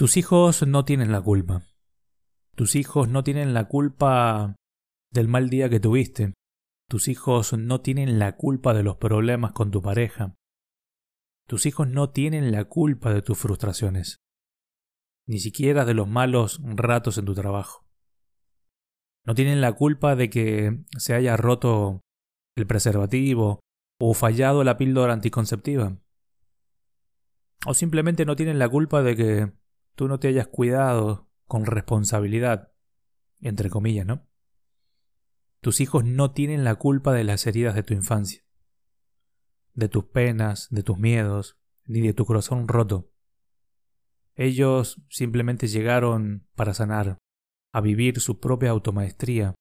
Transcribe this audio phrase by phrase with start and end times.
[0.00, 1.66] Tus hijos no tienen la culpa.
[2.56, 4.56] Tus hijos no tienen la culpa
[5.12, 6.32] del mal día que tuviste.
[6.88, 10.36] Tus hijos no tienen la culpa de los problemas con tu pareja.
[11.46, 14.16] Tus hijos no tienen la culpa de tus frustraciones.
[15.26, 17.84] Ni siquiera de los malos ratos en tu trabajo.
[19.26, 22.00] No tienen la culpa de que se haya roto
[22.56, 23.60] el preservativo
[24.00, 25.98] o fallado la píldora anticonceptiva.
[27.66, 29.59] O simplemente no tienen la culpa de que
[30.00, 32.72] tú no te hayas cuidado con responsabilidad,
[33.42, 34.26] entre comillas, ¿no?
[35.60, 38.42] Tus hijos no tienen la culpa de las heridas de tu infancia,
[39.74, 43.12] de tus penas, de tus miedos, ni de tu corazón roto.
[44.36, 47.18] Ellos simplemente llegaron para sanar,
[47.70, 49.54] a vivir su propia automaestría,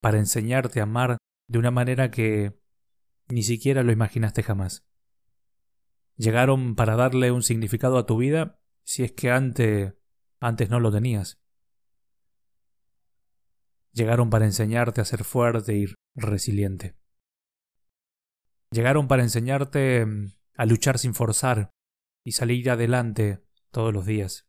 [0.00, 2.58] para enseñarte a amar de una manera que
[3.28, 4.86] ni siquiera lo imaginaste jamás.
[6.16, 9.94] Llegaron para darle un significado a tu vida si es que antes
[10.42, 11.40] antes no lo tenías.
[13.92, 16.96] Llegaron para enseñarte a ser fuerte y resiliente.
[18.72, 21.70] Llegaron para enseñarte mm, a luchar sin forzar
[22.24, 24.48] y salir adelante todos los días.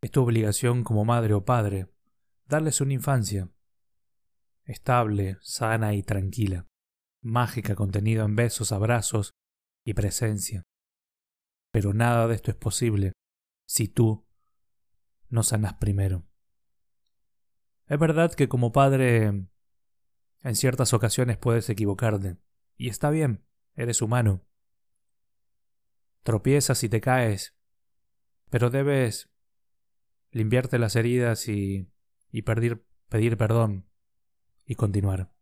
[0.00, 1.86] Es tu obligación como madre o padre
[2.46, 3.48] darles una infancia
[4.64, 6.66] estable, sana y tranquila,
[7.22, 9.30] mágica contenida en besos, abrazos
[9.84, 10.64] y presencia.
[11.70, 13.12] Pero nada de esto es posible
[13.66, 14.26] si tú
[15.28, 16.26] no sanas primero.
[17.86, 19.26] Es verdad que como padre
[20.42, 22.38] en ciertas ocasiones puedes equivocarte,
[22.76, 24.46] y está bien, eres humano.
[26.22, 27.56] Tropiezas y te caes,
[28.48, 29.30] pero debes
[30.30, 31.92] limpiarte las heridas y,
[32.30, 33.88] y pedir, pedir perdón
[34.64, 35.32] y continuar.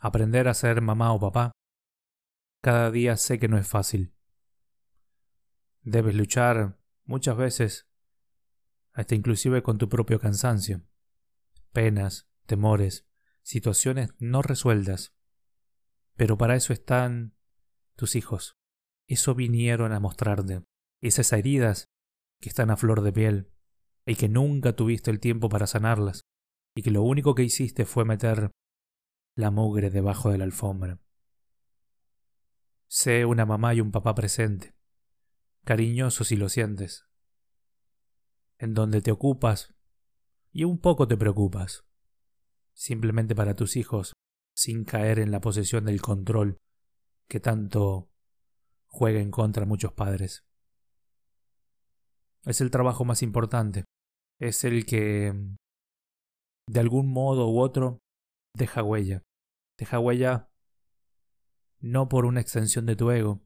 [0.00, 1.52] Aprender a ser mamá o papá.
[2.62, 4.15] Cada día sé que no es fácil.
[5.86, 7.86] Debes luchar muchas veces
[8.92, 10.82] hasta inclusive con tu propio cansancio,
[11.70, 13.06] penas, temores,
[13.44, 15.14] situaciones no resueltas.
[16.16, 17.36] Pero para eso están
[17.94, 18.56] tus hijos.
[19.06, 20.64] Eso vinieron a mostrarte.
[21.02, 21.88] Esas heridas
[22.40, 23.52] que están a flor de piel
[24.04, 26.22] y que nunca tuviste el tiempo para sanarlas
[26.74, 28.50] y que lo único que hiciste fue meter
[29.36, 30.98] la mugre debajo de la alfombra.
[32.88, 34.75] Sé una mamá y un papá presente,
[35.66, 37.08] cariñosos si lo sientes,
[38.58, 39.74] en donde te ocupas
[40.52, 41.84] y un poco te preocupas,
[42.72, 44.12] simplemente para tus hijos,
[44.54, 46.56] sin caer en la posesión del control
[47.28, 48.08] que tanto
[48.86, 50.46] juega en contra muchos padres.
[52.44, 53.84] Es el trabajo más importante,
[54.38, 55.34] es el que
[56.68, 57.98] de algún modo u otro
[58.54, 59.24] deja huella,
[59.76, 60.48] deja huella
[61.80, 63.42] no por una extensión de tu ego,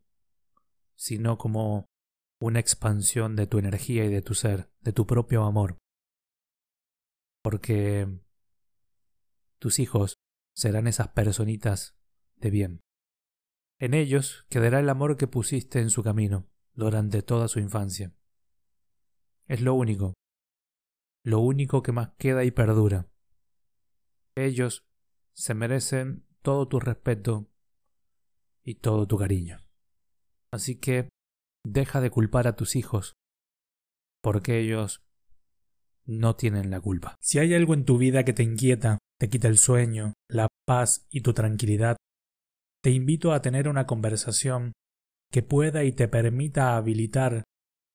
[0.96, 1.89] sino como
[2.40, 5.78] una expansión de tu energía y de tu ser, de tu propio amor.
[7.42, 8.08] Porque
[9.58, 10.16] tus hijos
[10.54, 11.96] serán esas personitas
[12.36, 12.80] de bien.
[13.78, 18.14] En ellos quedará el amor que pusiste en su camino durante toda su infancia.
[19.46, 20.14] Es lo único,
[21.24, 23.10] lo único que más queda y perdura.
[24.34, 24.86] Ellos
[25.32, 27.50] se merecen todo tu respeto
[28.62, 29.58] y todo tu cariño.
[30.52, 31.08] Así que
[31.64, 33.14] Deja de culpar a tus hijos,
[34.22, 35.02] porque ellos
[36.06, 37.16] no tienen la culpa.
[37.20, 41.06] Si hay algo en tu vida que te inquieta, te quita el sueño, la paz
[41.10, 41.96] y tu tranquilidad,
[42.82, 44.72] te invito a tener una conversación
[45.30, 47.44] que pueda y te permita habilitar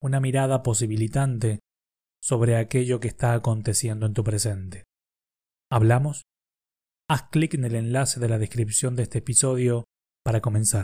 [0.01, 1.59] una mirada posibilitante
[2.21, 4.83] sobre aquello que está aconteciendo en tu presente.
[5.71, 6.23] ¿Hablamos?
[7.09, 9.85] Haz clic en el enlace de la descripción de este episodio
[10.23, 10.83] para comenzar.